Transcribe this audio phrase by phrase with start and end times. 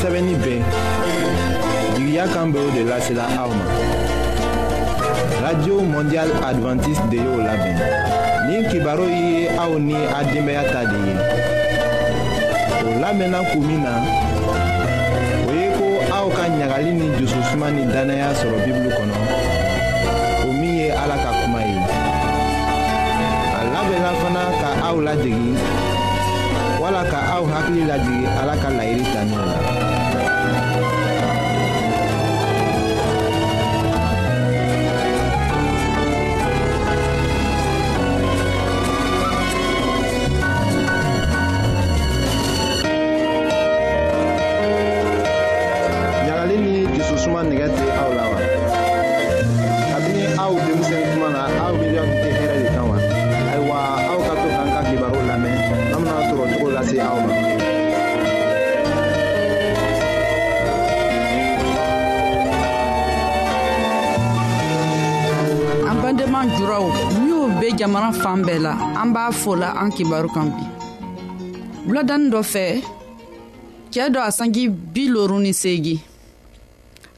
[0.00, 0.62] sɛbɛnni bɛn
[1.96, 3.66] jigiya kan bɛ'o de lasela aw ma
[5.44, 7.76] radio mondial adventiste de y'o labɛn
[8.48, 11.14] ni kibaru ye aw ni a denbaya ta de ye
[12.80, 13.92] o lamɛnna k'u min na
[15.48, 15.84] o ye ko
[16.16, 19.14] aw ka ɲagali ni jususuma ni dannaya sɔrɔ bibulu kɔnɔ
[20.48, 21.76] o min ye ala ka kuma ye
[23.58, 25.52] a labɛnna fana ka aw ladegi
[26.80, 29.89] wala ka aw hakili lajigi ala ka layiri tanin la
[47.42, 48.38] ma nɛgɛ tɛ aw la wa
[49.92, 52.96] kabini aw denmisɛn kuma na aw miiriya tun tɛ hɛrɛ de kan wa
[53.52, 53.76] ayiwa
[54.12, 55.54] aw ka to k'an ka kibaru lamɛn
[55.94, 57.32] an bena sɔrɔ cogo lase aw ma
[65.90, 66.84] an bandenma juraw
[67.24, 70.64] minw be jamana fan bɛɛ la an b'a fola an kibaru kan bi
[71.88, 72.64] wuladanin dɔ fɛ
[73.92, 74.62] cɛɛ dɔ a sanji
[74.94, 75.96] bi loru ni seegi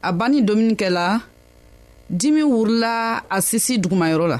[0.03, 1.05] a banni domuni kɛla
[2.19, 2.93] dimi wurila
[3.29, 4.37] a sisi dugumayɔrɔ la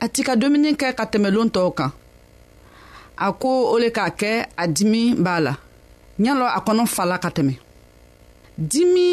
[0.00, 1.90] a ti ka dumuni kɛ ka tɛmɛ loon tɔw kan
[3.16, 5.52] a ko o le k'a kɛ a dimi b'a la
[6.24, 7.54] ɲalɔ a kɔnɔ fala ka tɛmɛ
[8.70, 9.08] dimi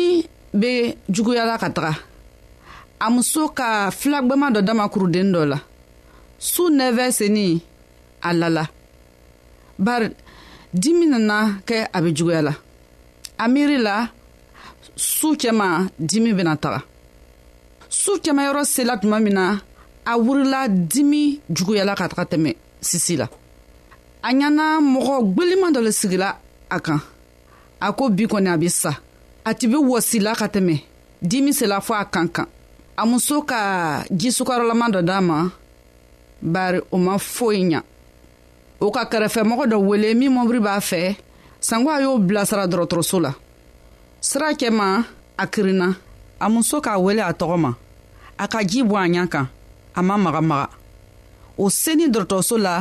[0.61, 0.73] be
[1.14, 1.94] juguyala ka taga
[3.06, 5.59] a muso ka filagwɛma dɔ dama kuruden dɔ la
[6.38, 7.61] su nɛfɛ seni
[8.22, 8.70] a lala
[9.80, 10.09] bari
[10.73, 12.54] dimi nana kɛ a be juguya la
[13.42, 14.08] a miiri la
[14.95, 16.81] su kɛma dimi bena taga
[17.89, 19.59] su kɛmayɔrɔ sela tuma min na
[20.05, 23.25] a wurila dimi juguyala ka taga tɛmɛ sisi la
[24.21, 26.36] a ɲana mɔgɔ gweliman dɔ le sigila
[26.69, 26.99] a kan
[27.81, 28.95] a ko bi kɔni a be sa
[29.45, 30.83] a ti be wɔsila ka tɛmɛ
[31.21, 32.45] dimi sela fɔ a kan kan
[32.98, 35.49] a muso ka jisukarɔlaman dɔ d'a ma
[36.42, 37.82] bari o ma foyi ɲa
[38.80, 41.15] o ka kɛrɛfɛmɔgɔ dɔ wele min mɔbiri b'a fɛ
[41.59, 43.33] sango a y'o bilasira dɔrɔtɔrɔso la
[44.23, 44.88] sira kɛma
[45.38, 45.88] a kirinna
[46.39, 47.72] a muso k'a wele a tɔgɔ ma
[48.38, 49.48] a ka ji bɔ a ɲa kan
[49.95, 50.70] a ma magamaga
[51.58, 52.76] o seni dɔrɔtɔso la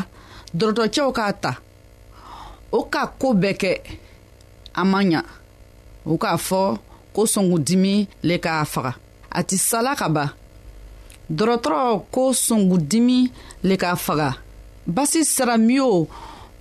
[0.59, 1.53] dɔrɔtɔcɛw k'a ta
[2.71, 3.71] o k'a koo bɛɛ kɛ
[4.81, 5.21] a ma ɲa
[6.07, 6.79] o k'a fɔ
[7.15, 8.93] ko sɔngudimi le k'a faga
[9.33, 10.33] a ti sala ka ba
[11.31, 13.19] dɔrɔtɔrɔ ko sɔngudimi
[13.65, 14.37] le k'a faga
[14.87, 16.07] basi sira min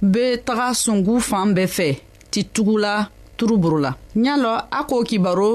[0.02, 1.90] be taga sungu fan bɛɛ fɛ
[2.31, 3.09] ti tugula
[3.41, 3.91] turuburula
[4.24, 5.50] ɲa lɔ a k'o kibaro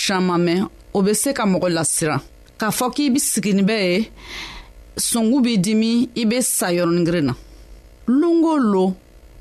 [0.00, 0.58] siaman mɛn
[0.96, 2.20] o be se ka mɔgɔ lasiran
[2.60, 4.00] k'a fɔ k'i be sigini bɛɛ ye
[5.06, 7.34] sɔngu b'i dimi i be sa yɔrɔningirin na
[8.20, 8.84] longo lo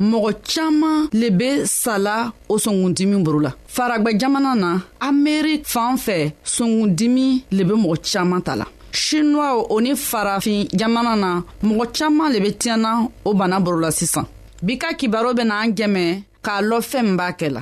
[0.09, 2.15] mɔgɔ caaman le be sala
[2.51, 4.69] o sɔngundimi boro la faragwɛ jamana na
[5.07, 11.13] amerik fan fɛ sɔngundimi le be mɔgɔ caaman ta la shinuwaw o ni farafin jamana
[11.23, 11.31] na
[11.63, 14.25] mɔgɔ caaman le be tiɲana o bana boro la sisan
[14.63, 17.61] bi ka kibaro bena an jɛmɛ k'a lɔn fɛɛn min b'a kɛ la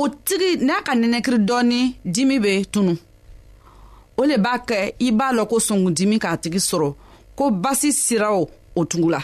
[0.00, 1.80] o tigi n'a ka nɛnɛkiri dɔɔni
[2.14, 2.92] dimi bɛ tunu
[4.16, 6.90] o le b'a kɛ i b'a lɔn ko sɔngundimi k'a tigi sɔrɔ
[7.38, 8.38] ko basi siraw
[8.78, 9.20] o tugula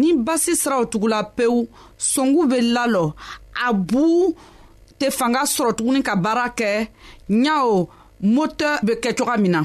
[0.00, 1.58] ni basi siraw tugula pewu
[2.12, 3.12] sɔngu bɛ lalɔ
[3.66, 4.04] a bu
[4.98, 6.70] tɛ fanga sɔrɔ tuguni ka baara kɛ
[7.42, 7.76] ɲawo
[8.34, 9.62] motɛr bɛ kɛ cogoya min na.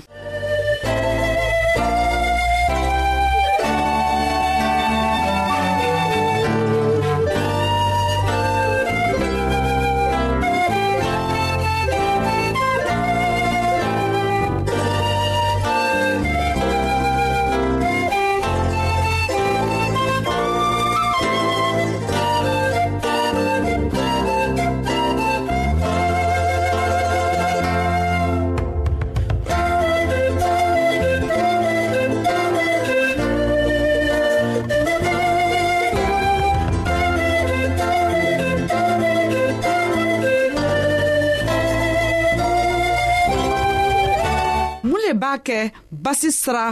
[45.46, 45.60] kɛ
[46.04, 46.66] basi sira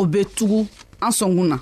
[0.00, 0.60] o be tugu
[1.04, 1.56] an sɔngun na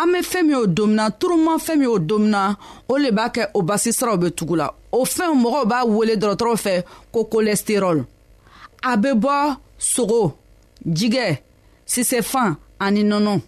[0.00, 2.42] an be fɛɛn min o domina turuman fɛɛn min o domina
[2.88, 6.14] o le b'a kɛ o basi siraw be tugu la o fɛnw mɔgɔw b'a wele
[6.22, 6.74] dɔrɔtɔrɔw fɛ
[7.12, 8.04] ko kolɛsterɔl
[8.90, 10.32] a be bɔ sogo
[10.86, 11.38] jigɛ
[11.86, 13.40] sisɛfan ani nɔnɔ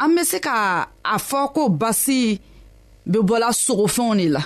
[0.00, 2.40] an be se ka a fɔ ko basi
[3.10, 4.42] be bɔla sogofɛnw de la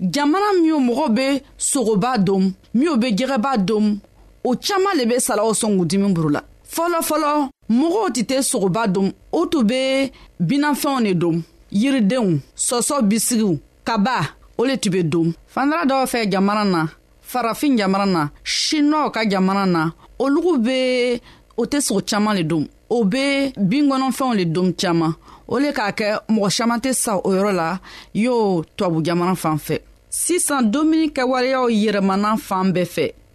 [0.00, 3.98] jamana minw mɔgɔw be sogoba dom minw be jɛgɛba dom
[4.44, 6.42] o caaman le be salaw sɔngudimi buru la
[6.76, 7.32] fɔlɔfɔlɔ
[7.78, 9.80] mɔgɔw tɛ tɛ sogoba dɔn o tun bɛ
[10.48, 11.36] binafɛnw de dɔn
[11.80, 12.30] yiridenw
[12.66, 13.52] sɔsɔ bisigiw
[13.86, 14.18] kaba
[14.56, 16.82] o le tun bɛ dɔn fandara dɔw fɛ jamana na
[17.30, 19.82] farafin jamana na siniwaw ka jamana na
[20.20, 21.20] olugu bɛ
[21.56, 25.14] o tɛ sogo caman le dɔn o bɛ binkɔnɔfɛnw le dɔn caman
[25.48, 27.78] o le k'a kɛ mɔgɔ caman tɛ sa o yɔrɔ la
[28.14, 29.78] y'o tubabu jamana fan fɛ
[30.08, 33.10] sisan dumuni kɛwaleyaw yɛlɛmana fan bɛɛ fɛ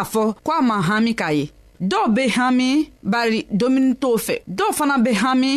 [0.00, 1.44] k'a fɔ ko a ma hami k'a ye
[1.90, 2.70] dɔw be hami
[3.12, 5.52] bari domuni t'o fɛ dɔw fana be hami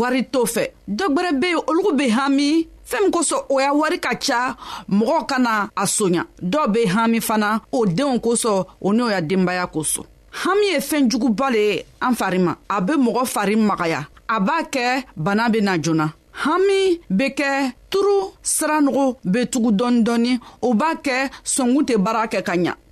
[0.00, 0.64] wari t'o fɛ
[0.98, 2.50] dɔ gwɛrɛ be yen olugu be hami
[2.90, 4.56] fɛɛn min kosɔn o y'a wari ka ca
[4.90, 9.20] mɔgɔw ka na a soɲa dɔw be hami fana o deenw kosɔn o n'o ya
[9.30, 10.04] denbaya kosɔn
[10.44, 14.40] hami ye fɛɛn juguba le ye an fari ma a be mɔgɔ fari magaya a
[14.40, 16.12] b'a kɛ bana be na joona
[16.44, 22.26] hami be kɛ turu siranogo be tugu dɔɔni dɔɔni o b'a kɛ sɔngu tɛ baara
[22.28, 22.74] kɛ ka ɲa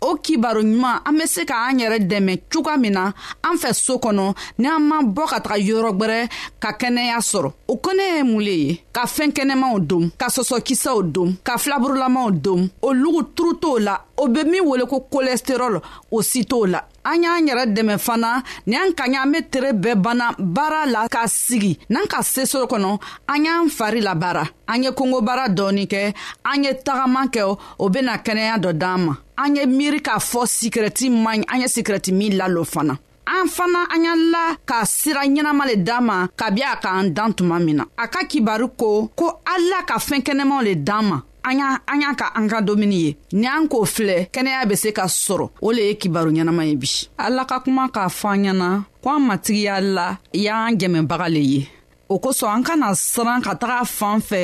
[0.00, 3.04] o kibaro ɲuman an be se ka an yɛrɛ dɛmɛ cogoya min na
[3.44, 6.28] an fɛ soo kɔnɔ ni an man bɔ ka taga yɔrɔgwɛrɛ
[6.62, 11.02] ka kɛnɛya sɔrɔ o kɔnɛ ye mun le ye ka fɛɛn kɛnɛmaw dom ka sɔsɔkisɛw
[11.12, 15.80] dom ka filaburulamaw dom o lugu turu t'o la o be min wele ko kolɛsterɔl
[16.12, 19.42] o si t'o la an y'an yɛrɛ dɛmɛ fana ni an ka ɲa an be
[19.50, 22.98] tere bɛɛ banna baara la ka sigi n'an ka sesoro kɔnɔ
[23.28, 28.18] an y'an fari labaara an ye kongobaara dɔɔni kɛ an ye tagaman kɛ o bena
[28.18, 32.12] kɛnɛya dɔ d'an ma an ye miiri k'a fɔ sikirɛti man ɲi an ye sikirɛti
[32.12, 32.96] min lalo fana
[33.28, 37.32] an fana an ya la ka sira ɲɛnama le d'an ma kabi a k'an dan
[37.34, 41.20] tuma min na a ka kibaru ko ko ala ka fɛɛn kɛnɛmaw le d'an ma
[41.44, 41.58] an
[42.00, 45.50] y'a ka an ka domuni ye ni an k'o filɛ kɛnɛya be se ka sɔrɔ
[45.60, 46.88] o le ye kibaru ɲɛnama ye bi
[47.18, 48.68] ala ka kuma k'a fɔ an ɲɛna
[49.02, 51.68] ko an matigiya la y'an dɛmɛbaga le ye
[52.12, 54.42] o kosɔn an kana siran ka taga fan fɛ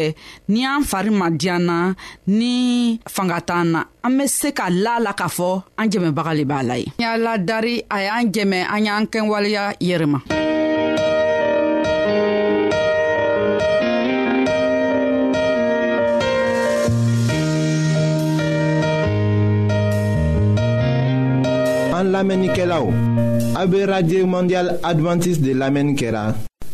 [0.52, 1.78] ni an fari ma diyanna
[2.38, 2.56] ni
[3.14, 5.50] fanga t'an na an be se ka la la k'a fɔ
[5.80, 10.20] an jɛmɛbaga le b'a la ye y'a ladari a y'an jɛmɛ an y'an kɛwaleya yɛrɛma
[22.00, 22.86] an lamɛnnikɛlaw
[23.62, 26.22] a be radio mondial advantiste de lamɛnni kɛra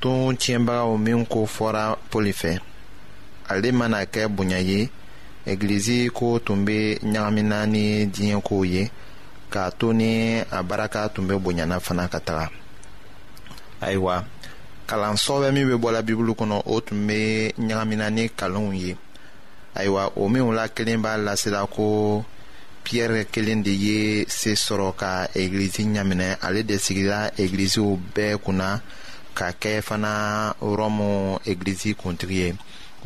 [0.00, 2.52] tun tiɲɛbagaw min ko fɔra poli fɛ
[3.48, 4.88] ale mana kɛ bonya ye
[5.46, 8.90] egilizi ko tun bɛ ɲagamina ni diɲɛ kow ye
[9.50, 12.48] k'a to ni a baraka tun bɛ bonyana fana ka taga
[13.80, 14.24] ayiwa
[14.86, 18.96] kalansɔbɛ min bɛ bɔla bibulu kɔnɔ o tun bɛ ɲagamina ni kalonw ye
[19.74, 22.24] ayiwa o minw la kelen b'a lasela ko
[22.84, 28.82] piyɛri kelen de ye se sɔrɔ ka egilizi ɲaminɛ ale de sigila egiliziw bɛɛ kunna
[29.38, 30.12] ka kɛ fana
[30.78, 31.10] rɔmu
[31.50, 32.48] egilizi kuntigi ye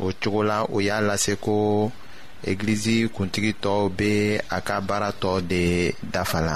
[0.05, 1.53] o cogo la o y'a lase ko
[2.51, 4.11] egilizi kuntigi tɔw be
[4.55, 5.63] a ka baara tɔ de
[6.13, 6.55] dafa la.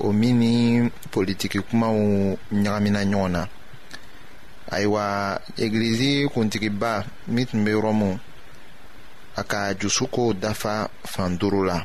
[0.00, 0.54] o min ni
[1.12, 1.94] politiki kumaw
[2.64, 3.42] ɲagamina ɲɔgɔn na
[4.74, 5.04] ayiwa
[5.62, 6.92] egilizi kuntigiba
[7.32, 8.10] min tun bɛ rɔmu
[9.36, 10.72] a ka jusuko dafa
[11.12, 11.78] fan duuru la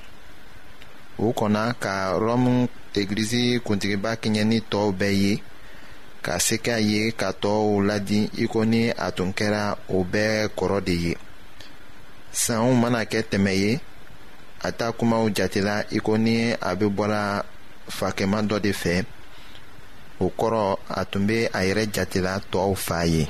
[1.23, 1.93] o kɔnna ka
[2.25, 2.53] rɔmu
[2.99, 5.33] egilizi kuntigiba kɛɲɛ ni tɔw bɛɛ ye
[6.25, 9.63] ka se k'a ye ka tɔɔw ladi i ko ni a tun kɛra
[9.95, 11.13] o bɛɛ kɔrɔ de ye
[12.41, 13.79] sanw mana kɛ tɛmɛ ye
[14.67, 17.43] a ta kumaw jatela i ko ni a bɛ bɔra
[17.97, 18.93] fakɛma dɔ de fɛ
[20.19, 20.63] o kɔrɔ
[20.99, 23.23] a tun be a yɛrɛ jatela tɔɔw faa ye.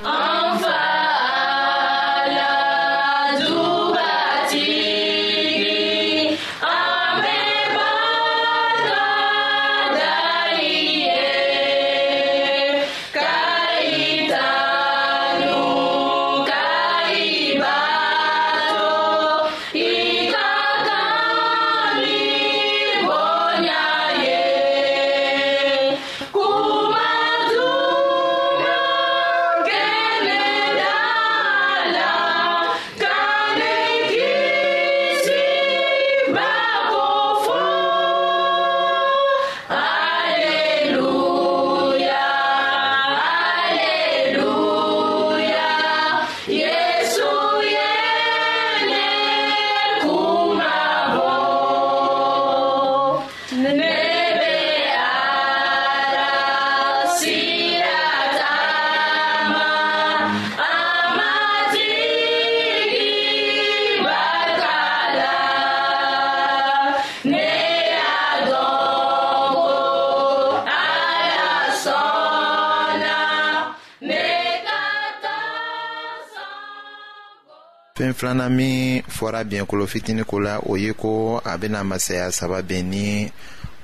[78.00, 82.62] fɛn filanan min fɔra biɲɛkolo fitini ko la o ye ko a bɛna masaya saba
[82.62, 83.30] bɛn ni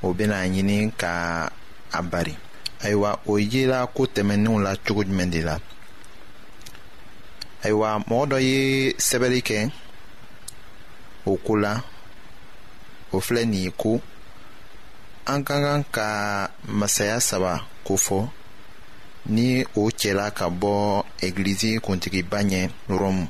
[0.02, 1.14] o bɛna ɲini ka
[1.92, 2.34] a bari
[2.84, 5.56] ayiwa o yela ko tɛmɛnenw la cogo jumɛn de la
[7.64, 8.58] ayiwa mɔgɔ dɔ ye
[9.06, 9.70] sɛbɛnni kɛ
[11.30, 11.74] o ko la
[13.12, 14.00] o filɛ nin ye ko
[15.26, 16.06] an ka kan ka
[16.66, 18.30] masaya saba kofɔ
[19.26, 23.28] ni o cɛla ka bɔ egilizi kuntigiba ɲɛ rɔmu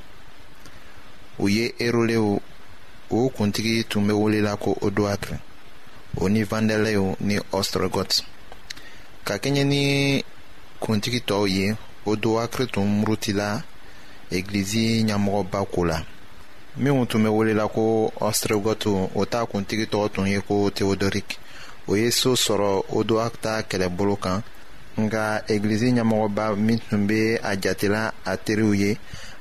[1.38, 2.38] u ye erolew
[3.10, 5.36] o kuntigi tun be welela ko odoakre
[6.16, 8.10] o ni vandelew ni ostrogot
[9.24, 9.82] ka kɛɲɛ ni
[10.82, 11.66] kuntigi tɔɔw ye
[12.10, 13.48] odoakre tun murutila
[14.36, 15.98] egilizi ɲɛmɔgɔba ko la
[16.82, 17.84] minw tun be welela ko
[18.28, 21.28] ɔstregɔtu o t'a kuntigi tɔgɔ tun ye ko teodorik
[21.88, 24.42] o ye soo sɔrɔ odoak ta kɛlɛbolo kan
[25.00, 25.22] nka
[25.52, 28.98] egilizi ɲɛmɔgɔba min tun be a jatela a teriw ye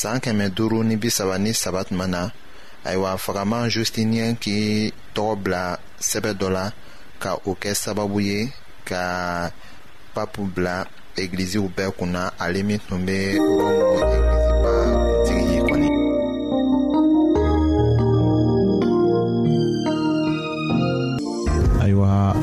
[0.00, 2.20] saan kɛmɛ duuru ni bisaba ni saba tuma na
[2.86, 4.60] ayiwa fagaman justiniyɛn k'i
[5.14, 5.64] tɔgɔ bila
[6.08, 6.64] sɛbɛ dɔ la
[7.22, 8.40] ka o kɛ sababu ye
[8.88, 9.02] ka
[10.14, 10.74] papu bila
[11.22, 13.16] egiliziw bɛɛ kunna ale min tun bɛ
[13.58, 14.42] rɔmu egiliziba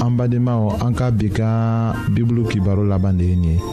[0.01, 1.49] an badenmaw an ka bi ka
[2.15, 3.63] bibulu kibaro laban de ye nin ye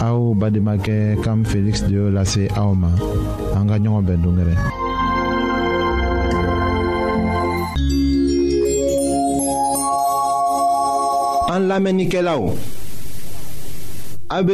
[0.00, 2.88] au bademake kam Felix de l'a lase aoma
[3.54, 4.54] en gagnant ka en bɛn dongɛrɛ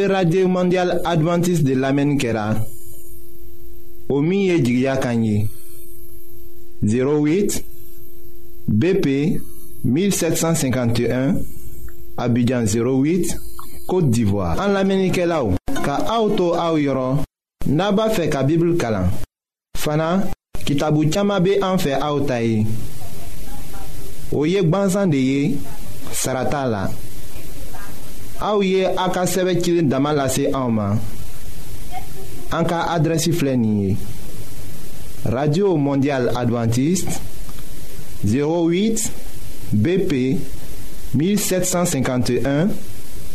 [0.09, 2.54] radio mondial Adventiste de l'amenkera
[4.09, 4.56] Omiye
[6.90, 7.64] o 08
[8.74, 9.06] bp
[9.85, 11.37] 1751
[12.16, 13.37] abidjan 08
[13.87, 14.57] Kote Divoa...
[14.59, 15.55] An la menike la ou...
[15.85, 17.20] Ka aoutou aou yoron...
[17.68, 19.09] Naba fe ka bibl kalan...
[19.79, 20.25] Fana...
[20.66, 22.66] Kitabou tchama be anfe aoutayi...
[24.33, 25.59] Ou yek banzan de ye...
[26.12, 26.88] Sarata la...
[28.40, 30.99] Aou ye akasebe kilin damalase aouman...
[32.51, 33.94] An ka adresi flenye...
[35.31, 37.20] Radio Mondial Adventiste...
[38.27, 39.07] 08...
[39.79, 40.42] BP...
[41.14, 42.75] 1751...